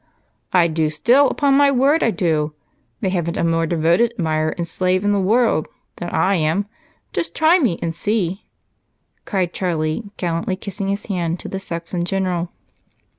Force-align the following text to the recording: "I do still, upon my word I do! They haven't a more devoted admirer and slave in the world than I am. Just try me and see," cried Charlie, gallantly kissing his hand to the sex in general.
"I 0.51 0.67
do 0.67 0.89
still, 0.89 1.29
upon 1.29 1.53
my 1.53 1.69
word 1.69 2.01
I 2.03 2.09
do! 2.09 2.55
They 3.01 3.09
haven't 3.09 3.37
a 3.37 3.43
more 3.43 3.67
devoted 3.67 4.13
admirer 4.17 4.49
and 4.49 4.67
slave 4.67 5.05
in 5.05 5.11
the 5.11 5.19
world 5.19 5.67
than 5.97 6.09
I 6.09 6.37
am. 6.37 6.65
Just 7.13 7.35
try 7.35 7.59
me 7.59 7.77
and 7.83 7.93
see," 7.93 8.47
cried 9.25 9.53
Charlie, 9.53 10.09
gallantly 10.17 10.55
kissing 10.55 10.87
his 10.87 11.05
hand 11.05 11.39
to 11.41 11.47
the 11.47 11.59
sex 11.59 11.93
in 11.93 12.05
general. 12.05 12.49